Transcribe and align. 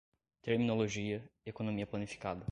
Terminologia, 0.41 1.21
economia 1.45 1.85
planificada 1.85 2.39